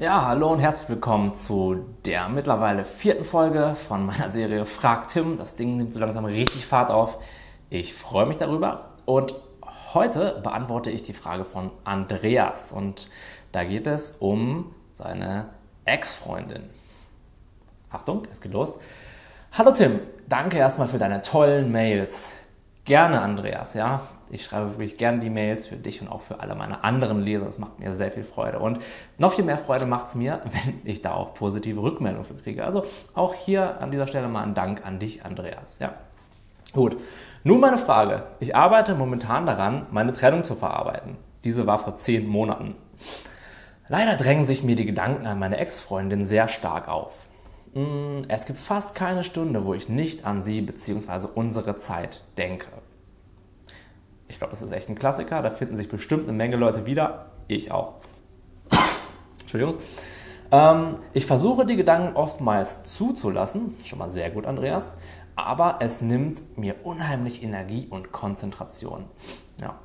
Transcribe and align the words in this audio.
Ja, 0.00 0.24
hallo 0.24 0.50
und 0.50 0.60
herzlich 0.60 0.88
willkommen 0.88 1.34
zu 1.34 1.84
der 2.06 2.30
mittlerweile 2.30 2.86
vierten 2.86 3.22
Folge 3.22 3.76
von 3.86 4.06
meiner 4.06 4.30
Serie 4.30 4.64
Frag 4.64 5.08
Tim. 5.08 5.36
Das 5.36 5.56
Ding 5.56 5.76
nimmt 5.76 5.92
so 5.92 6.00
langsam 6.00 6.24
richtig 6.24 6.64
Fahrt 6.64 6.90
auf. 6.90 7.18
Ich 7.68 7.92
freue 7.92 8.24
mich 8.24 8.38
darüber 8.38 8.92
und 9.04 9.34
heute 9.92 10.40
beantworte 10.42 10.88
ich 10.88 11.02
die 11.02 11.12
Frage 11.12 11.44
von 11.44 11.70
Andreas 11.84 12.72
und 12.72 13.08
da 13.52 13.62
geht 13.64 13.86
es 13.86 14.12
um 14.20 14.74
seine 14.94 15.50
Ex-Freundin. 15.84 16.62
Achtung, 17.90 18.22
es 18.32 18.40
geht 18.40 18.54
los. 18.54 18.76
Hallo 19.52 19.70
Tim, 19.70 20.00
danke 20.30 20.56
erstmal 20.56 20.88
für 20.88 20.98
deine 20.98 21.20
tollen 21.20 21.70
Mails. 21.70 22.30
Gerne, 22.84 23.20
Andreas, 23.20 23.74
ja. 23.74 24.00
Ich 24.32 24.44
schreibe 24.44 24.70
wirklich 24.70 24.96
gerne 24.96 25.18
die 25.18 25.30
Mails 25.30 25.66
für 25.66 25.76
dich 25.76 26.00
und 26.00 26.08
auch 26.08 26.20
für 26.20 26.40
alle 26.40 26.54
meine 26.54 26.84
anderen 26.84 27.20
Leser. 27.20 27.46
Das 27.46 27.58
macht 27.58 27.80
mir 27.80 27.94
sehr 27.94 28.12
viel 28.12 28.22
Freude. 28.22 28.60
Und 28.60 28.78
noch 29.18 29.32
viel 29.32 29.44
mehr 29.44 29.58
Freude 29.58 29.86
macht 29.86 30.08
es 30.08 30.14
mir, 30.14 30.40
wenn 30.64 30.80
ich 30.84 31.02
da 31.02 31.14
auch 31.14 31.34
positive 31.34 31.82
Rückmeldungen 31.82 32.24
für 32.24 32.34
kriege. 32.34 32.64
Also 32.64 32.84
auch 33.14 33.34
hier 33.34 33.80
an 33.80 33.90
dieser 33.90 34.06
Stelle 34.06 34.28
mal 34.28 34.44
ein 34.44 34.54
Dank 34.54 34.86
an 34.86 34.98
dich, 35.00 35.24
Andreas. 35.24 35.78
Ja. 35.80 35.94
Gut. 36.72 36.96
Nun 37.42 37.60
meine 37.60 37.78
Frage. 37.78 38.24
Ich 38.38 38.54
arbeite 38.54 38.94
momentan 38.94 39.46
daran, 39.46 39.86
meine 39.90 40.12
Trennung 40.12 40.44
zu 40.44 40.54
verarbeiten. 40.54 41.16
Diese 41.42 41.66
war 41.66 41.78
vor 41.78 41.96
zehn 41.96 42.28
Monaten. 42.28 42.76
Leider 43.88 44.16
drängen 44.16 44.44
sich 44.44 44.62
mir 44.62 44.76
die 44.76 44.86
Gedanken 44.86 45.26
an 45.26 45.38
meine 45.40 45.56
Ex-Freundin 45.56 46.24
sehr 46.24 46.46
stark 46.46 46.86
auf. 46.86 47.26
Hm, 47.74 48.22
es 48.28 48.46
gibt 48.46 48.58
fast 48.58 48.94
keine 48.94 49.22
Stunde, 49.22 49.64
wo 49.64 49.74
ich 49.74 49.88
nicht 49.88 50.24
an 50.24 50.42
sie 50.42 50.60
bzw. 50.60 51.28
unsere 51.34 51.76
Zeit 51.76 52.24
denke. 52.36 52.66
Ich 54.28 54.38
glaube, 54.38 54.52
das 54.52 54.62
ist 54.62 54.72
echt 54.72 54.88
ein 54.88 54.94
Klassiker. 54.94 55.42
Da 55.42 55.50
finden 55.50 55.76
sich 55.76 55.88
bestimmt 55.88 56.24
eine 56.24 56.36
Menge 56.36 56.56
Leute 56.56 56.86
wieder. 56.86 57.26
Ich 57.48 57.72
auch. 57.72 57.94
Entschuldigung. 59.40 59.76
Ähm, 60.52 60.96
ich 61.12 61.26
versuche 61.26 61.66
die 61.66 61.76
Gedanken 61.76 62.16
oftmals 62.16 62.84
zuzulassen. 62.84 63.74
Schon 63.84 63.98
mal 63.98 64.10
sehr 64.10 64.30
gut, 64.30 64.46
Andreas. 64.46 64.92
Aber 65.36 65.78
es 65.80 66.00
nimmt 66.00 66.58
mir 66.58 66.76
unheimlich 66.84 67.42
Energie 67.42 67.86
und 67.88 68.12
Konzentration. 68.12 69.04
Ja. 69.60 69.78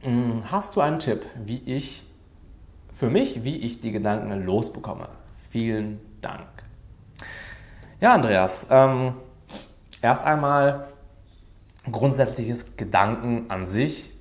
Hm, 0.00 0.44
hast 0.50 0.76
du 0.76 0.80
einen 0.80 0.98
Tipp, 0.98 1.24
wie 1.44 1.62
ich 1.66 2.04
für 2.92 3.10
mich, 3.10 3.44
wie 3.44 3.56
ich 3.56 3.80
die 3.80 3.92
Gedanken 3.92 4.44
losbekomme? 4.44 5.08
Vielen 5.50 6.00
Dank. 6.20 6.67
Ja, 8.00 8.14
Andreas. 8.14 8.68
Ähm, 8.70 9.14
erst 10.02 10.24
einmal 10.24 10.86
grundsätzliches 11.90 12.76
Gedanken 12.76 13.46
an 13.48 13.66
sich 13.66 14.12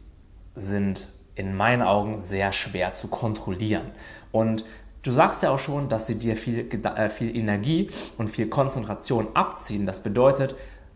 sind 0.55 1.09
in 1.35 1.55
meinen 1.55 1.83
Augen 1.83 2.23
sehr 2.23 2.51
schwer 2.53 2.93
zu 2.93 3.07
kontrollieren. 3.07 3.91
Und 4.31 4.65
du 5.03 5.11
sagst 5.11 5.43
ja 5.43 5.51
auch 5.51 5.59
schon, 5.59 5.89
dass 5.89 6.07
sie 6.07 6.15
dir 6.15 6.35
viel, 6.35 6.67
äh, 6.85 7.09
viel 7.09 7.35
Energie 7.37 7.91
und 8.17 8.29
viel 8.29 8.47
Konzentration 8.47 9.27
abziehen. 9.35 9.85
Das 9.85 10.01
bedeutet, 10.01 10.55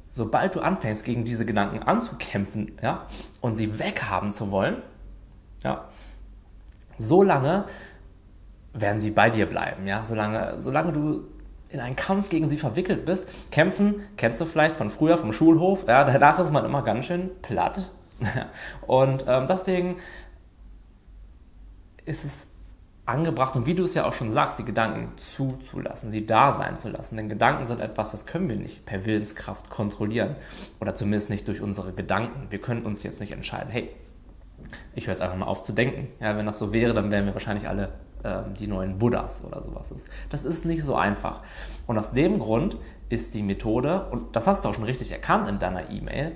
sobald 0.10 0.56
du 0.56 0.62
anfängst, 0.62 1.06
gegen 1.06 1.24
diese 1.24 1.46
Gedanken 1.46 1.84
anzukämpfen 1.84 2.80
ja, 2.82 3.06
und 3.42 3.58
sie 3.58 3.78
weghaben 3.78 4.32
zu 4.32 4.50
wollen, 4.50 4.78
ja, 5.64 5.86
so 6.98 7.22
lange 7.22 7.66
werden 8.74 9.00
sie 9.00 9.12
bei 9.12 9.30
dir 9.30 9.46
bleiben. 9.46 9.86
Ja? 9.86 10.04
Solange, 10.04 10.60
solange 10.60 10.94
du 10.94 11.28
in 11.72 11.80
einen 11.80 11.96
Kampf 11.96 12.30
gegen 12.30 12.50
sie 12.50 12.58
verwickelt 12.58 13.06
bist. 13.06 13.28
Kämpfen 13.52 14.04
kennst 14.18 14.42
du 14.42 14.46
vielleicht 14.46 14.76
von 14.76 14.90
früher, 14.90 15.18
vom 15.18 15.34
Schulhof. 15.34 15.86
Ja, 15.88 16.04
danach 16.04 16.40
ist 16.40 16.52
man 16.52 16.66
immer 16.66 16.84
ganz 16.84 17.06
schön 17.06 17.30
platt. 17.42 17.90
Und 18.88 19.26
ähm, 19.28 19.46
deswegen 19.48 19.98
ist 22.06 22.26
es 22.26 22.48
angebracht 23.06 23.56
und 23.56 23.66
wie 23.66 23.74
du 23.74 23.84
es 23.84 23.94
ja 23.94 24.06
auch 24.06 24.14
schon 24.14 24.32
sagst, 24.32 24.60
die 24.60 24.64
Gedanken 24.64 25.18
zuzulassen, 25.18 26.12
sie 26.12 26.26
da 26.26 26.54
sein 26.54 26.78
zu 26.78 26.90
lassen. 26.90 27.18
Denn 27.18 27.30
Gedanken 27.30 27.66
sind 27.66 27.82
etwas, 27.82 28.12
das 28.12 28.26
können 28.26 28.48
wir 28.48 28.56
nicht 28.56 28.86
per 28.86 29.06
Willenskraft 29.06 29.70
kontrollieren 29.70 30.36
oder 30.80 30.96
zumindest 30.96 31.30
nicht 31.30 31.48
durch 31.48 31.62
unsere 31.62 31.94
Gedanken. 31.94 32.48
Wir 32.50 32.60
können 32.60 32.84
uns 32.84 33.04
jetzt 33.04 33.20
nicht 33.20 33.34
entscheiden, 33.34 33.70
hey, 33.70 33.90
ich 34.96 35.08
höre 35.08 35.14
jetzt 35.14 35.22
einfach 35.22 35.36
mal 35.36 35.48
auf 35.48 35.64
zu 35.64 35.74
denken. 35.74 36.08
Ja, 36.20 36.38
wenn 36.38 36.46
das 36.46 36.60
so 36.60 36.72
wäre, 36.72 36.94
dann 36.94 37.12
wären 37.12 37.26
wir 37.26 37.34
wahrscheinlich 37.34 37.68
alle 37.68 37.90
ähm, 38.24 38.54
die 38.60 38.68
neuen 38.68 39.00
Buddhas 39.00 39.44
oder 39.44 39.64
sowas 39.64 39.92
ist. 39.92 40.08
Das 40.30 40.44
ist 40.44 40.66
nicht 40.66 40.84
so 40.84 40.96
einfach. 40.96 41.42
Und 41.88 41.98
aus 41.98 42.12
dem 42.12 42.40
Grund 42.40 42.78
ist 43.10 43.34
die 43.34 43.44
Methode, 43.44 44.08
und 44.12 44.36
das 44.36 44.48
hast 44.48 44.64
du 44.64 44.70
auch 44.70 44.74
schon 44.74 44.84
richtig 44.84 45.12
erkannt 45.12 45.50
in 45.50 45.60
deiner 45.60 45.90
E-Mail, 45.90 46.36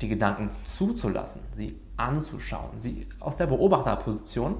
die 0.00 0.08
Gedanken 0.08 0.50
zuzulassen, 0.64 1.42
sie 1.56 1.78
anzuschauen, 1.96 2.78
sie 2.78 3.06
aus 3.20 3.36
der 3.36 3.46
Beobachterposition 3.46 4.56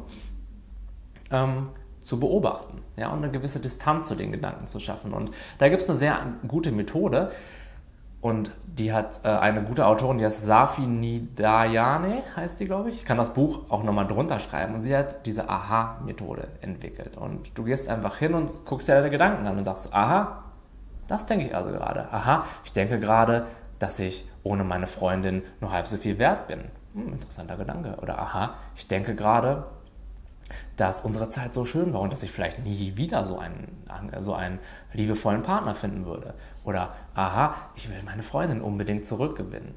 ähm, 1.31 1.69
zu 2.05 2.19
beobachten 2.19 2.83
ja, 2.97 3.09
und 3.11 3.19
eine 3.19 3.31
gewisse 3.31 3.61
Distanz 3.61 4.09
zu 4.09 4.15
den 4.15 4.33
Gedanken 4.33 4.67
zu 4.67 4.81
schaffen. 4.81 5.13
Und 5.13 5.31
da 5.59 5.69
gibt 5.69 5.83
es 5.83 5.89
eine 5.89 5.99
sehr 5.99 6.19
gute 6.47 6.73
Methode, 6.73 7.33
und 8.23 8.53
die 8.65 8.93
hat 8.93 9.21
äh, 9.25 9.29
eine 9.29 9.63
gute 9.65 9.85
Autorin, 9.85 10.19
die 10.19 10.25
heißt 10.25 10.45
Safi 10.45 10.83
Nidayane, 10.83 12.23
heißt 12.37 12.61
die, 12.61 12.67
glaube 12.67 12.89
ich. 12.89 12.99
Ich 12.99 13.05
kann 13.05 13.19
das 13.19 13.35
Buch 13.35 13.69
auch 13.69 13.83
nochmal 13.83 14.07
drunter 14.07 14.39
schreiben. 14.39 14.75
Und 14.75 14.81
sie 14.81 14.97
hat 14.97 15.27
diese 15.27 15.51
Aha-Methode 15.51 16.47
entwickelt. 16.61 17.17
Und 17.17 17.59
du 17.59 17.65
gehst 17.65 17.89
einfach 17.89 18.17
hin 18.17 18.35
und 18.35 18.65
guckst 18.65 18.89
dir 18.89 18.95
deine 18.95 19.11
Gedanken 19.11 19.45
an 19.47 19.59
und 19.59 19.65
sagst, 19.65 19.93
aha, 19.93 20.45
das 21.09 21.27
denke 21.27 21.47
ich 21.47 21.57
also 21.57 21.71
gerade. 21.73 22.13
Aha, 22.13 22.45
ich 22.65 22.73
denke 22.73 23.01
gerade, 23.01 23.47
dass 23.81 23.99
ich 23.99 24.25
ohne 24.45 24.63
meine 24.63 24.87
Freundin 24.87 25.43
nur 25.61 25.73
halb 25.73 25.89
so 25.89 25.97
viel 25.97 26.19
wert 26.19 26.47
bin. 26.47 26.61
Hm, 26.95 27.15
interessanter 27.15 27.57
Gedanke. 27.57 27.97
Oder 28.01 28.21
aha, 28.21 28.55
ich 28.77 28.87
denke 28.87 29.17
gerade, 29.17 29.65
dass 30.77 31.03
unsere 31.03 31.29
Zeit 31.29 31.55
so 31.55 31.65
schön 31.65 31.93
war 31.93 32.01
und 32.01 32.13
dass 32.13 32.23
ich 32.23 32.31
vielleicht 32.31 32.65
nie 32.65 32.97
wieder 32.97 33.25
so 33.25 33.39
einen, 33.39 33.85
so 34.21 34.35
einen 34.35 34.59
liebevollen 34.93 35.43
Partner 35.43 35.75
finden 35.75 36.07
würde. 36.07 36.35
Oder, 36.65 36.95
aha, 37.15 37.55
ich 37.75 37.89
will 37.89 38.03
meine 38.05 38.23
Freundin 38.23 38.61
unbedingt 38.61 39.05
zurückgewinnen. 39.05 39.75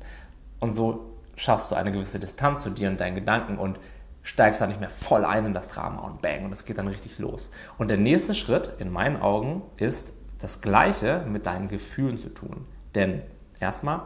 Und 0.59 0.71
so 0.71 1.11
schaffst 1.35 1.71
du 1.71 1.75
eine 1.75 1.91
gewisse 1.91 2.19
Distanz 2.19 2.63
zu 2.63 2.69
dir 2.69 2.89
und 2.89 2.99
deinen 2.99 3.15
Gedanken 3.15 3.57
und 3.57 3.79
steigst 4.23 4.59
dann 4.59 4.69
nicht 4.69 4.79
mehr 4.79 4.89
voll 4.89 5.23
ein 5.23 5.45
in 5.45 5.53
das 5.53 5.67
Drama 5.67 6.01
und 6.01 6.21
bang 6.21 6.45
und 6.45 6.51
es 6.51 6.65
geht 6.65 6.77
dann 6.77 6.87
richtig 6.87 7.19
los. 7.19 7.51
Und 7.77 7.89
der 7.89 7.97
nächste 7.97 8.33
Schritt 8.33 8.71
in 8.79 8.91
meinen 8.91 9.21
Augen 9.21 9.61
ist 9.77 10.13
das 10.39 10.61
Gleiche 10.61 11.23
mit 11.27 11.45
deinen 11.45 11.67
Gefühlen 11.67 12.17
zu 12.17 12.29
tun. 12.29 12.65
Denn 12.95 13.21
erstmal, 13.59 14.01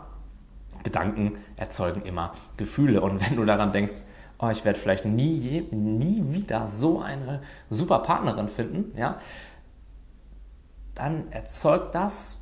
Gedanken 0.83 1.37
erzeugen 1.55 2.01
immer 2.03 2.33
Gefühle. 2.57 3.01
Und 3.01 3.21
wenn 3.25 3.35
du 3.35 3.45
daran 3.45 3.71
denkst, 3.71 4.01
oh, 4.39 4.49
ich 4.49 4.65
werde 4.65 4.79
vielleicht 4.79 5.05
nie, 5.05 5.67
nie 5.71 6.31
wieder 6.31 6.67
so 6.67 7.01
eine 7.01 7.41
super 7.69 7.99
Partnerin 7.99 8.47
finden, 8.47 8.97
ja, 8.97 9.19
dann 10.95 11.31
erzeugt 11.31 11.93
das 11.95 12.39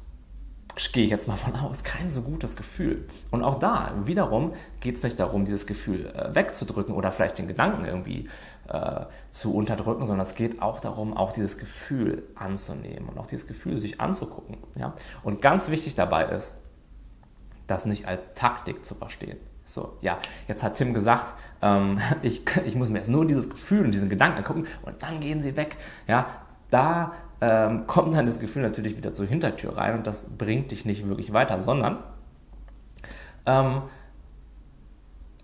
gehe 0.91 1.06
ich 1.06 1.09
jetzt 1.09 1.28
mal 1.28 1.38
von 1.38 1.56
aus, 1.56 1.84
kein 1.84 2.09
so 2.09 2.22
gutes 2.22 2.56
Gefühl. 2.56 3.07
Und 3.31 3.44
auch 3.44 3.59
da, 3.59 3.94
wiederum, 4.06 4.53
geht 4.80 4.96
es 4.96 5.03
nicht 5.03 5.19
darum, 5.19 5.46
dieses 5.46 5.66
Gefühl 5.66 6.06
äh, 6.07 6.36
wegzudrücken 6.36 6.94
oder 6.94 7.12
vielleicht 7.12 7.40
den 7.40 7.47
Gedanken 7.47 7.86
irgendwie 7.86 8.30
äh, 8.68 9.06
zu 9.31 9.56
unterdrücken, 9.56 10.06
sondern 10.06 10.25
es 10.25 10.36
geht 10.36 10.62
auch 10.62 10.80
darum, 10.80 11.16
auch 11.18 11.31
dieses 11.31 11.57
Gefühl 11.57 12.24
anzunehmen 12.36 13.09
und 13.09 13.18
auch 13.18 13.28
dieses 13.28 13.47
Gefühl 13.47 13.78
sich 13.78 14.00
anzugucken. 14.00 14.57
Ja? 14.75 14.94
Und 15.24 15.41
ganz 15.41 15.69
wichtig 15.69 15.96
dabei 15.96 16.25
ist, 16.25 16.57
das 17.66 17.86
nicht 17.86 18.07
als 18.07 18.34
Taktik 18.36 18.86
zu 18.86 18.96
verstehen. 18.96 19.38
So, 19.67 19.97
ja, 20.01 20.17
jetzt 20.47 20.63
hat 20.63 20.75
Tim 20.75 20.94
gesagt, 20.94 21.33
ähm, 21.61 22.00
ich, 22.22 22.41
ich 22.66 22.75
muss 22.75 22.89
mir 22.89 23.00
jetzt 23.00 23.09
nur 23.09 23.28
dieses 23.28 23.50
Gefühl 23.50 23.85
und 23.85 23.91
diesen 23.91 24.09
Gedanken 24.09 24.39
angucken 24.39 24.66
und 24.83 25.03
dann 25.03 25.19
gehen 25.19 25.44
sie 25.44 25.55
weg. 25.55 25.78
Ja, 26.07 26.28
da 26.72 27.13
ähm, 27.41 27.85
kommt 27.85 28.16
dann 28.16 28.25
das 28.25 28.39
Gefühl 28.39 28.63
natürlich 28.63 28.97
wieder 28.97 29.13
zur 29.13 29.25
Hintertür 29.25 29.77
rein 29.77 29.95
und 29.95 30.07
das 30.07 30.25
bringt 30.38 30.72
dich 30.72 30.85
nicht 30.85 31.07
wirklich 31.07 31.33
weiter, 31.33 31.61
sondern 31.61 31.97
ähm, 33.45 33.83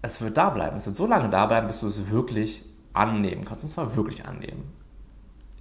es 0.02 0.22
wird 0.22 0.38
da 0.38 0.50
bleiben. 0.50 0.78
Es 0.78 0.86
wird 0.86 0.96
so 0.96 1.06
lange 1.06 1.30
da 1.30 1.46
bleiben, 1.46 1.68
bis 1.68 1.82
du 1.82 1.88
es 1.88 2.10
wirklich 2.10 2.66
annehmen 2.94 3.46
kannst. 3.46 3.66
Und 3.66 3.72
zwar 3.72 3.96
wirklich 3.96 4.26
annehmen. 4.26 4.72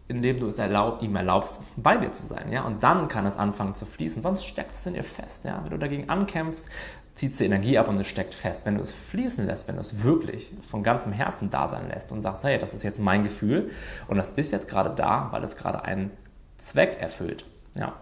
Indem 0.08 0.40
du 0.40 0.48
es 0.48 0.58
erlaub, 0.58 1.02
ihm 1.02 1.16
erlaubst, 1.16 1.60
bei 1.76 1.96
dir 1.96 2.12
zu 2.12 2.26
sein. 2.26 2.50
Ja? 2.52 2.64
Und 2.64 2.82
dann 2.82 3.08
kann 3.08 3.24
es 3.26 3.36
anfangen 3.36 3.74
zu 3.74 3.86
fließen. 3.86 4.22
Sonst 4.22 4.44
steckt 4.44 4.74
es 4.74 4.86
in 4.86 4.94
dir 4.94 5.04
fest. 5.04 5.44
Ja? 5.44 5.60
Wenn 5.62 5.70
du 5.70 5.78
dagegen 5.78 6.08
ankämpfst, 6.10 6.66
zieht 7.14 7.38
die 7.38 7.44
Energie 7.44 7.78
ab 7.78 7.88
und 7.88 8.00
es 8.00 8.06
steckt 8.06 8.34
fest. 8.34 8.66
Wenn 8.66 8.76
du 8.76 8.82
es 8.82 8.90
fließen 8.90 9.46
lässt, 9.46 9.68
wenn 9.68 9.76
du 9.76 9.80
es 9.80 10.02
wirklich 10.02 10.52
von 10.62 10.82
ganzem 10.82 11.12
Herzen 11.12 11.50
da 11.50 11.68
sein 11.68 11.88
lässt 11.88 12.10
und 12.10 12.20
sagst, 12.20 12.44
hey, 12.44 12.58
das 12.58 12.74
ist 12.74 12.82
jetzt 12.82 13.00
mein 13.00 13.22
Gefühl 13.22 13.70
und 14.08 14.16
das 14.16 14.30
ist 14.30 14.52
jetzt 14.52 14.68
gerade 14.68 14.94
da, 14.94 15.28
weil 15.30 15.42
es 15.44 15.56
gerade 15.56 15.84
einen 15.84 16.10
Zweck 16.58 16.98
erfüllt, 17.00 17.44
ja, 17.74 17.94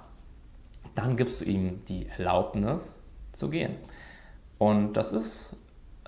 dann 0.95 1.17
gibst 1.17 1.41
du 1.41 1.45
ihm 1.45 1.83
die 1.87 2.07
Erlaubnis 2.09 3.01
zu 3.33 3.49
gehen. 3.49 3.77
Und 4.59 4.93
das 4.95 5.13
ist, 5.13 5.57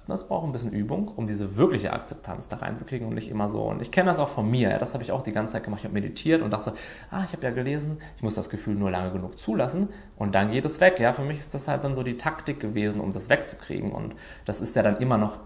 das 0.09 0.27
braucht 0.27 0.45
ein 0.47 0.53
bisschen 0.53 0.73
Übung, 0.73 1.09
um 1.09 1.27
diese 1.27 1.57
wirkliche 1.57 1.93
Akzeptanz 1.93 2.49
da 2.49 2.57
reinzukriegen 2.57 3.07
und 3.07 3.15
nicht 3.15 3.31
immer 3.31 3.49
so. 3.49 3.63
Und 3.63 3.81
ich 3.81 3.93
kenne 3.93 4.11
das 4.11 4.19
auch 4.19 4.29
von 4.29 4.51
mir, 4.51 4.79
das 4.79 4.95
habe 4.95 5.05
ich 5.05 5.13
auch 5.13 5.23
die 5.23 5.33
ganze 5.33 5.53
Zeit 5.53 5.65
gemacht. 5.65 5.81
Ich 5.81 5.85
habe 5.85 5.95
meditiert 5.95 6.43
und 6.43 6.51
dachte, 6.51 6.75
ah, 7.11 7.23
ich 7.25 7.33
habe 7.33 7.45
ja 7.45 7.51
gelesen, 7.51 7.99
ich 8.17 8.23
muss 8.23 8.35
das 8.35 8.51
Gefühl 8.51 8.75
nur 8.75 8.91
lange 8.91 9.13
genug 9.13 9.39
zulassen 9.39 9.89
und 10.17 10.35
dann 10.35 10.51
geht 10.51 10.65
es 10.65 10.81
weg. 10.81 10.99
Ja, 10.99 11.13
für 11.13 11.23
mich 11.23 11.39
ist 11.39 11.55
das 11.55 11.69
halt 11.69 11.85
dann 11.85 11.95
so 11.95 12.03
die 12.03 12.17
Taktik 12.17 12.59
gewesen, 12.59 13.01
um 13.01 13.13
das 13.13 13.29
wegzukriegen. 13.29 13.93
Und 13.93 14.17
das 14.45 14.61
ist 14.61 14.75
ja 14.75 14.83
dann 14.83 14.99
immer 14.99 15.19
noch, 15.19 15.37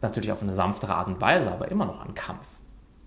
natürlich 0.00 0.32
auf 0.32 0.42
eine 0.42 0.54
sanftere 0.54 0.94
Art 0.94 1.08
und 1.08 1.20
Weise, 1.20 1.52
aber 1.52 1.70
immer 1.70 1.84
noch 1.84 2.04
ein 2.04 2.14
Kampf. 2.14 2.56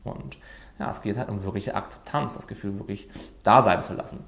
Und 0.03 0.37
ja, 0.77 0.89
es 0.89 1.01
geht 1.01 1.17
halt 1.17 1.29
um 1.29 1.43
wirkliche 1.43 1.75
Akzeptanz, 1.75 2.35
das 2.35 2.47
Gefühl 2.47 2.77
wirklich 2.77 3.09
da 3.43 3.61
sein 3.61 3.81
zu 3.81 3.93
lassen. 3.93 4.23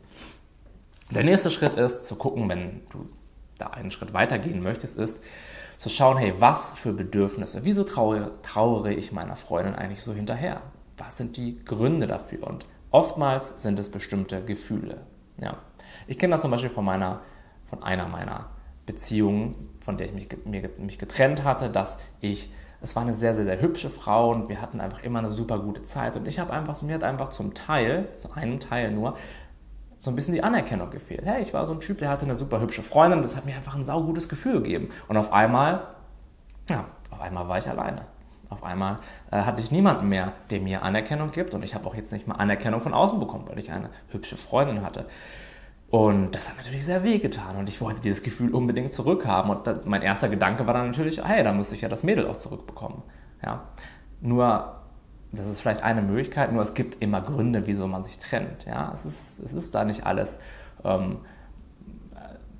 Der 1.11 1.23
nächste 1.23 1.51
Schritt 1.51 1.75
ist 1.75 2.05
zu 2.05 2.15
gucken, 2.15 2.49
wenn 2.49 2.81
du 2.89 3.07
da 3.57 3.67
einen 3.67 3.91
Schritt 3.91 4.13
weitergehen 4.13 4.63
möchtest, 4.63 4.97
ist 4.97 5.21
zu 5.83 5.89
schauen, 5.89 6.17
hey, 6.17 6.33
was 6.39 6.71
für 6.71 6.93
Bedürfnisse, 6.93 7.65
wieso 7.65 7.83
trauere, 7.83 8.31
trauere 8.41 8.91
ich 8.91 9.11
meiner 9.11 9.35
Freundin 9.35 9.75
eigentlich 9.75 10.01
so 10.01 10.13
hinterher? 10.13 10.61
Was 10.97 11.17
sind 11.17 11.35
die 11.35 11.59
Gründe 11.65 12.07
dafür? 12.07 12.47
Und 12.47 12.65
oftmals 12.89 13.61
sind 13.61 13.77
es 13.77 13.91
bestimmte 13.91 14.45
Gefühle. 14.45 15.01
Ja. 15.41 15.57
Ich 16.07 16.17
kenne 16.17 16.31
das 16.31 16.41
zum 16.41 16.51
Beispiel 16.51 16.69
von, 16.69 16.85
meiner, 16.85 17.19
von 17.65 17.83
einer 17.83 18.07
meiner 18.07 18.51
Beziehungen, 18.85 19.71
von 19.81 19.97
der 19.97 20.07
ich 20.07 20.13
mich, 20.13 20.29
mir, 20.45 20.69
mich 20.77 20.99
getrennt 20.99 21.43
hatte, 21.43 21.69
dass 21.69 21.97
ich 22.21 22.49
es 22.79 22.97
war 22.97 23.03
eine 23.03 23.13
sehr, 23.13 23.33
sehr, 23.33 23.45
sehr 23.45 23.61
hübsche 23.61 23.89
Frau 23.89 24.31
und 24.31 24.49
wir 24.49 24.61
hatten 24.61 24.81
einfach 24.81 25.03
immer 25.03 25.19
eine 25.19 25.31
super 25.31 25.57
gute 25.59 25.83
Zeit. 25.83 26.17
Und 26.17 26.27
ich 26.27 26.37
habe 26.39 26.51
einfach, 26.51 26.81
mir 26.81 26.95
hat 26.95 27.03
einfach 27.03 27.29
zum 27.29 27.53
Teil, 27.53 28.09
zu 28.13 28.33
einem 28.33 28.59
Teil 28.59 28.91
nur, 28.91 29.15
so 30.03 30.11
ein 30.11 30.17
bisschen 30.17 30.33
die 30.33 30.43
Anerkennung 30.43 30.89
gefehlt. 30.89 31.23
Hey, 31.23 31.41
ich 31.41 31.53
war 31.53 31.65
so 31.65 31.71
ein 31.71 31.79
Typ, 31.79 31.97
der 31.99 32.09
hatte 32.09 32.25
eine 32.25 32.35
super 32.35 32.59
hübsche 32.59 32.83
Freundin, 32.83 33.21
das 33.21 33.37
hat 33.37 33.45
mir 33.45 33.55
einfach 33.55 33.73
ein 33.73 33.85
saugutes 33.85 34.27
Gefühl 34.27 34.61
gegeben. 34.61 34.89
Und 35.07 35.15
auf 35.15 35.31
einmal, 35.31 35.87
ja, 36.69 36.83
auf 37.09 37.21
einmal 37.21 37.47
war 37.47 37.57
ich 37.57 37.69
alleine. 37.69 38.01
Auf 38.49 38.65
einmal 38.65 38.97
äh, 39.31 39.37
hatte 39.37 39.61
ich 39.61 39.71
niemanden 39.71 40.09
mehr, 40.09 40.33
der 40.49 40.59
mir 40.59 40.83
Anerkennung 40.83 41.31
gibt 41.31 41.53
und 41.53 41.63
ich 41.63 41.73
habe 41.73 41.87
auch 41.87 41.95
jetzt 41.95 42.11
nicht 42.11 42.27
mal 42.27 42.35
Anerkennung 42.35 42.81
von 42.81 42.93
außen 42.93 43.17
bekommen, 43.17 43.45
weil 43.47 43.57
ich 43.59 43.71
eine 43.71 43.91
hübsche 44.09 44.35
Freundin 44.35 44.81
hatte. 44.81 45.05
Und 45.89 46.33
das 46.35 46.49
hat 46.49 46.57
natürlich 46.57 46.83
sehr 46.83 47.05
weh 47.05 47.19
getan 47.19 47.55
und 47.55 47.69
ich 47.69 47.79
wollte 47.79 48.01
dieses 48.01 48.23
Gefühl 48.23 48.53
unbedingt 48.53 48.91
zurückhaben. 48.91 49.51
Und 49.51 49.65
das, 49.65 49.85
mein 49.85 50.01
erster 50.01 50.27
Gedanke 50.27 50.67
war 50.67 50.73
dann 50.73 50.87
natürlich, 50.87 51.23
hey, 51.23 51.45
da 51.45 51.53
muss 51.53 51.71
ich 51.71 51.79
ja 51.79 51.87
das 51.87 52.03
Mädel 52.03 52.27
auch 52.27 52.37
zurückbekommen. 52.37 53.03
Ja. 53.41 53.69
Nur 54.19 54.82
das 55.33 55.47
ist 55.47 55.61
vielleicht 55.61 55.83
eine 55.83 56.01
Möglichkeit, 56.01 56.53
nur 56.53 56.61
es 56.61 56.75
gibt 56.75 57.01
immer 57.01 57.19
Gründe, 57.21 57.65
wieso 57.65 57.87
man 57.87 58.03
sich 58.03 58.19
trennt. 58.19 58.65
Ja, 58.65 58.91
es 58.93 59.03
ist, 59.05 59.39
es 59.39 59.53
ist 59.53 59.73
da 59.73 59.83
nicht 59.83 60.05
alles, 60.05 60.39
ähm, 60.83 61.17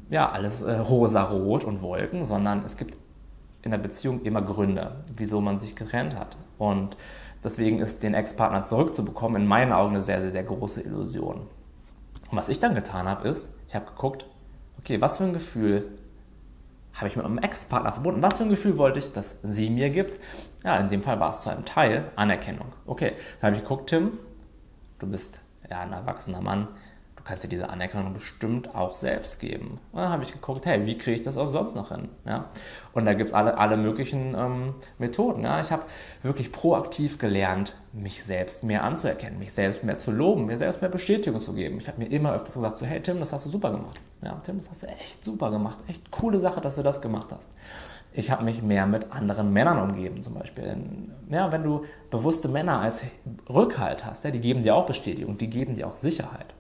ja, 0.10 0.30
alles 0.30 0.62
äh, 0.62 0.74
rosa-rot 0.74 1.64
und 1.64 1.82
Wolken, 1.82 2.26
sondern 2.26 2.66
es 2.66 2.76
gibt 2.76 2.98
in 3.62 3.72
der 3.72 3.78
Beziehung 3.78 4.24
immer 4.24 4.42
Gründe, 4.42 5.04
wieso 5.16 5.40
man 5.40 5.60
sich 5.60 5.76
getrennt 5.76 6.18
hat. 6.18 6.36
Und 6.58 6.98
deswegen 7.44 7.80
ist 7.80 8.02
den 8.02 8.16
Ex-Partner 8.16 8.64
zurückzubekommen 8.64 9.44
in 9.44 9.48
meinen 9.48 9.72
Augen 9.72 9.94
eine 9.94 10.02
sehr, 10.02 10.22
sehr, 10.22 10.32
sehr 10.32 10.44
große 10.44 10.82
Illusion. 10.82 11.42
Und 12.32 12.38
was 12.38 12.50
ich 12.50 12.60
dann 12.60 12.74
getan 12.74 13.08
habe, 13.08 13.28
ist, 13.28 13.48
ich 13.68 13.76
habe 13.76 13.86
geguckt, 13.86 14.26
okay, 14.80 15.00
was 15.00 15.18
für 15.18 15.26
ein 15.26 15.34
Gefühl 15.34 15.86
habe 16.94 17.08
ich 17.08 17.16
mit 17.16 17.26
meinem 17.26 17.40
Ex-Partner 17.40 17.92
verbunden. 17.92 18.22
Was 18.22 18.38
für 18.38 18.44
ein 18.44 18.50
Gefühl 18.50 18.78
wollte 18.78 19.00
ich, 19.00 19.12
dass 19.12 19.40
sie 19.42 19.70
mir 19.70 19.90
gibt? 19.90 20.20
Ja, 20.64 20.78
in 20.78 20.90
dem 20.90 21.02
Fall 21.02 21.20
war 21.20 21.32
es 21.32 21.42
zu 21.42 21.50
einem 21.50 21.66
Teil 21.66 22.12
Anerkennung. 22.16 22.72
Okay, 22.86 23.14
dann 23.40 23.48
habe 23.48 23.56
ich 23.58 23.64
geguckt, 23.64 23.90
Tim, 23.90 24.20
du 25.00 25.08
bist 25.08 25.40
ja 25.70 25.80
ein 25.80 25.92
erwachsener 25.92 26.42
Mann, 26.42 26.68
du 27.24 27.30
kannst 27.30 27.44
dir 27.46 27.48
diese 27.48 27.70
Anerkennung 27.70 28.14
bestimmt 28.14 28.76
auch 28.76 28.98
selbst 28.98 29.40
geben. 29.40 29.80
Und 29.94 30.02
dann 30.02 30.10
habe 30.10 30.24
ich 30.24 30.34
geguckt, 30.34 30.66
hey, 30.66 30.86
wie 30.86 30.98
kriege 30.98 31.18
ich 31.18 31.24
das 31.24 31.38
auch 31.38 31.48
sonst 31.48 31.74
noch 31.74 31.90
hin? 31.90 32.10
Ja? 32.26 32.50
Und 32.92 33.06
da 33.06 33.14
gibt 33.14 33.30
es 33.30 33.34
alle, 33.34 33.58
alle 33.58 33.78
möglichen 33.78 34.36
ähm, 34.36 34.74
Methoden. 34.98 35.44
Ja? 35.44 35.62
Ich 35.62 35.72
habe 35.72 35.84
wirklich 36.22 36.52
proaktiv 36.52 37.20
gelernt, 37.20 37.78
mich 37.94 38.26
selbst 38.26 38.66
mehr 38.66 38.84
anzuerkennen, 38.84 39.40
mich 39.40 39.54
selbst 39.54 39.86
mehr 39.86 39.98
zu 39.98 40.12
loben, 40.12 40.48
mir 40.48 40.58
selbst 40.58 40.82
mehr 40.82 40.90
Bestätigung 40.90 41.40
zu 41.40 41.54
geben. 41.54 41.78
Ich 41.78 41.88
habe 41.88 42.00
mir 42.00 42.12
immer 42.12 42.34
öfters 42.34 42.56
gesagt, 42.56 42.78
so, 42.78 42.86
hey 42.86 43.02
Tim, 43.02 43.20
das 43.20 43.32
hast 43.32 43.46
du 43.46 43.50
super 43.50 43.72
gemacht. 43.72 44.02
Ja, 44.22 44.42
Tim, 44.46 44.58
das 44.58 44.70
hast 44.70 44.84
du 44.84 44.88
echt 44.88 45.24
super 45.24 45.50
gemacht. 45.50 45.78
Echt 45.88 46.12
coole 46.12 46.40
Sache, 46.42 46.60
dass 46.60 46.76
du 46.76 46.84
das 46.84 47.00
gemacht 47.02 47.28
hast. 47.32 47.52
Ich 48.12 48.32
habe 48.32 48.44
mich 48.44 48.62
mehr 48.62 48.86
mit 48.86 49.12
anderen 49.14 49.54
Männern 49.54 49.80
umgeben, 49.80 50.22
zum 50.22 50.34
Beispiel. 50.34 50.76
Ja, 51.30 51.52
wenn 51.54 51.64
du 51.64 51.86
bewusste 52.12 52.50
Männer 52.50 52.82
als 52.82 53.02
Rückhalt 53.50 54.06
hast, 54.06 54.26
ja, 54.26 54.32
die 54.32 54.42
geben 54.42 54.62
dir 54.62 54.76
auch 54.76 54.86
Bestätigung, 54.86 55.38
die 55.38 55.50
geben 55.50 55.76
dir 55.76 55.88
auch 55.88 55.96
Sicherheit. 55.96 56.54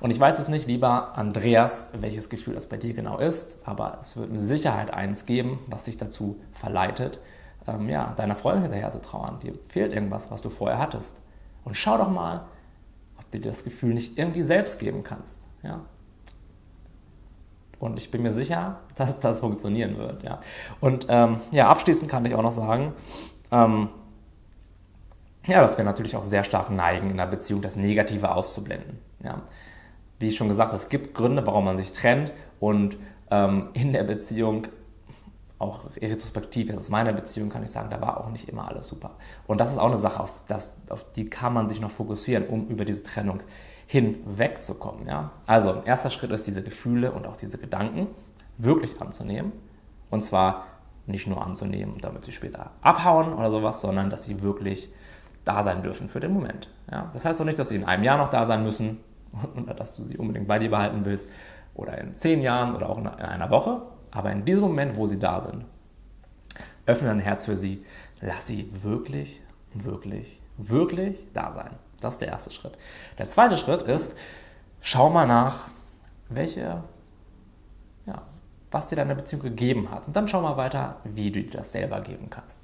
Und 0.00 0.10
ich 0.10 0.20
weiß 0.20 0.38
es 0.38 0.48
nicht, 0.48 0.66
lieber 0.66 1.16
Andreas, 1.16 1.88
welches 1.92 2.28
Gefühl 2.28 2.54
das 2.54 2.68
bei 2.68 2.76
dir 2.76 2.94
genau 2.94 3.18
ist, 3.18 3.56
aber 3.64 3.98
es 4.00 4.16
wird 4.16 4.30
mit 4.30 4.40
Sicherheit 4.40 4.92
eins 4.92 5.26
geben, 5.26 5.58
was 5.68 5.84
dich 5.84 5.96
dazu 5.96 6.40
verleitet, 6.52 7.20
ähm, 7.66 7.88
ja, 7.88 8.12
deiner 8.16 8.36
Freundin 8.36 8.64
hinterher 8.64 8.90
zu 8.90 9.00
trauern. 9.00 9.38
Dir 9.40 9.54
fehlt 9.68 9.92
irgendwas, 9.92 10.30
was 10.30 10.42
du 10.42 10.48
vorher 10.48 10.78
hattest. 10.78 11.16
Und 11.64 11.76
schau 11.76 11.96
doch 11.96 12.10
mal, 12.10 12.44
ob 13.18 13.30
du 13.30 13.38
dir 13.38 13.48
das 13.48 13.64
Gefühl 13.64 13.94
nicht 13.94 14.18
irgendwie 14.18 14.42
selbst 14.42 14.78
geben 14.78 15.02
kannst. 15.02 15.38
Ja? 15.62 15.80
Und 17.78 17.98
ich 17.98 18.10
bin 18.10 18.22
mir 18.22 18.32
sicher, 18.32 18.80
dass 18.96 19.20
das 19.20 19.40
funktionieren 19.40 19.98
wird. 19.98 20.22
Ja? 20.22 20.40
Und 20.80 21.06
ähm, 21.08 21.40
ja, 21.50 21.68
abschließend 21.68 22.10
kann 22.10 22.24
ich 22.24 22.34
auch 22.34 22.42
noch 22.42 22.52
sagen, 22.52 22.92
ähm, 23.50 23.88
ja, 25.46 25.60
dass 25.60 25.76
wir 25.76 25.84
natürlich 25.84 26.16
auch 26.16 26.24
sehr 26.24 26.44
stark 26.44 26.70
neigen, 26.70 27.10
in 27.10 27.20
einer 27.20 27.30
Beziehung 27.30 27.60
das 27.60 27.76
Negative 27.76 28.34
auszublenden. 28.34 28.98
Ja. 29.22 29.42
Wie 30.18 30.32
schon 30.32 30.48
gesagt 30.48 30.72
es 30.72 30.88
gibt 30.88 31.14
Gründe, 31.14 31.46
warum 31.46 31.64
man 31.64 31.76
sich 31.76 31.92
trennt 31.92 32.32
und 32.60 32.96
ähm, 33.30 33.68
in 33.74 33.92
der 33.92 34.04
Beziehung, 34.04 34.68
auch 35.58 35.80
retrospektiv, 36.00 36.72
aus 36.76 36.88
meiner 36.88 37.12
Beziehung 37.12 37.48
kann 37.48 37.64
ich 37.64 37.70
sagen, 37.70 37.88
da 37.88 38.00
war 38.00 38.20
auch 38.20 38.30
nicht 38.30 38.48
immer 38.48 38.68
alles 38.68 38.88
super. 38.88 39.12
Und 39.46 39.58
das 39.58 39.72
ist 39.72 39.78
auch 39.78 39.86
eine 39.86 39.96
Sache, 39.96 40.20
auf, 40.20 40.34
das, 40.48 40.74
auf 40.88 41.06
die 41.12 41.30
kann 41.30 41.54
man 41.54 41.68
sich 41.68 41.80
noch 41.80 41.90
fokussieren, 41.90 42.46
um 42.46 42.66
über 42.66 42.84
diese 42.84 43.04
Trennung 43.04 43.40
hinwegzukommen. 43.86 45.06
Ja. 45.06 45.30
Also, 45.46 45.82
erster 45.84 46.10
Schritt 46.10 46.30
ist, 46.30 46.46
diese 46.46 46.62
Gefühle 46.62 47.12
und 47.12 47.26
auch 47.26 47.36
diese 47.36 47.58
Gedanken 47.58 48.08
wirklich 48.58 49.00
anzunehmen. 49.00 49.52
Und 50.10 50.22
zwar 50.22 50.66
nicht 51.06 51.26
nur 51.26 51.44
anzunehmen, 51.44 51.98
damit 52.00 52.24
sie 52.24 52.32
später 52.32 52.70
abhauen 52.80 53.32
oder 53.32 53.50
sowas, 53.50 53.80
sondern 53.80 54.10
dass 54.10 54.24
sie 54.24 54.42
wirklich 54.42 54.92
da 55.44 55.62
sein 55.62 55.82
dürfen 55.82 56.08
für 56.08 56.20
den 56.20 56.32
Moment. 56.32 56.68
Ja? 56.90 57.10
Das 57.12 57.24
heißt 57.24 57.40
auch 57.40 57.44
nicht, 57.44 57.58
dass 57.58 57.68
sie 57.68 57.76
in 57.76 57.84
einem 57.84 58.04
Jahr 58.04 58.18
noch 58.18 58.28
da 58.28 58.46
sein 58.46 58.62
müssen 58.62 59.00
oder 59.56 59.74
dass 59.74 59.94
du 59.94 60.04
sie 60.04 60.16
unbedingt 60.16 60.48
bei 60.48 60.58
dir 60.58 60.70
behalten 60.70 61.04
willst 61.04 61.28
oder 61.74 61.98
in 61.98 62.14
zehn 62.14 62.40
Jahren 62.40 62.74
oder 62.74 62.88
auch 62.88 62.98
in 62.98 63.06
einer 63.06 63.50
Woche. 63.50 63.82
Aber 64.10 64.30
in 64.30 64.44
diesem 64.44 64.62
Moment, 64.62 64.96
wo 64.96 65.06
sie 65.06 65.18
da 65.18 65.40
sind, 65.40 65.64
öffne 66.86 67.08
dein 67.08 67.20
Herz 67.20 67.44
für 67.44 67.56
sie, 67.56 67.84
lass 68.20 68.46
sie 68.46 68.70
wirklich, 68.82 69.42
wirklich, 69.72 70.40
wirklich 70.56 71.26
da 71.34 71.52
sein. 71.52 71.70
Das 72.00 72.14
ist 72.14 72.20
der 72.20 72.28
erste 72.28 72.50
Schritt. 72.52 72.76
Der 73.18 73.26
zweite 73.26 73.56
Schritt 73.56 73.82
ist, 73.82 74.14
schau 74.80 75.10
mal 75.10 75.26
nach, 75.26 75.68
welche, 76.28 76.82
ja, 78.06 78.22
was 78.70 78.88
dir 78.88 78.96
deine 78.96 79.14
Beziehung 79.14 79.42
gegeben 79.42 79.90
hat. 79.90 80.06
Und 80.06 80.14
dann 80.14 80.28
schau 80.28 80.42
mal 80.42 80.56
weiter, 80.56 80.96
wie 81.04 81.30
du 81.30 81.42
dir 81.42 81.58
das 81.58 81.72
selber 81.72 82.00
geben 82.00 82.28
kannst. 82.30 82.60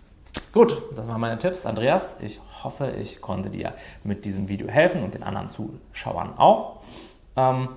Gut, 0.52 0.82
das 0.96 1.06
waren 1.06 1.20
meine 1.20 1.38
Tipps. 1.38 1.64
Andreas, 1.64 2.16
ich 2.20 2.40
hoffe, 2.62 2.90
ich 2.90 3.20
konnte 3.20 3.50
dir 3.50 3.72
mit 4.02 4.24
diesem 4.24 4.48
Video 4.48 4.66
helfen 4.68 5.04
und 5.04 5.14
den 5.14 5.22
anderen 5.22 5.48
Zuschauern 5.48 6.36
auch. 6.36 6.80
Ähm, 7.36 7.68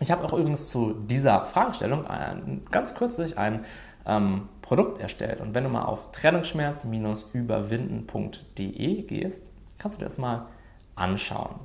ich 0.00 0.10
habe 0.10 0.24
auch 0.24 0.32
übrigens 0.32 0.68
zu 0.68 0.94
dieser 0.94 1.44
Fragestellung 1.44 2.06
ein, 2.06 2.62
ganz 2.70 2.94
kürzlich 2.94 3.36
ein 3.38 3.66
ähm, 4.06 4.48
Produkt 4.62 5.00
erstellt. 5.00 5.40
Und 5.40 5.54
wenn 5.54 5.64
du 5.64 5.70
mal 5.70 5.84
auf 5.84 6.12
trennungsschmerz-überwinden.de 6.12 9.02
gehst, 9.02 9.44
kannst 9.78 9.98
du 9.98 10.00
dir 10.00 10.06
das 10.06 10.16
mal 10.18 10.46
anschauen. 10.94 11.56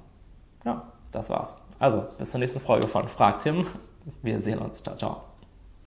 Ja, 0.66 0.92
das 1.12 1.30
war's. 1.30 1.56
Also, 1.80 2.06
bis 2.18 2.32
zur 2.32 2.40
nächsten 2.40 2.60
Folge 2.60 2.88
von 2.88 3.08
Frag 3.08 3.40
Tim. 3.40 3.68
Wir 4.22 4.42
sehen 4.42 4.60
uns. 4.60 4.84
Ciao, 4.84 4.98
ciao. 4.98 5.27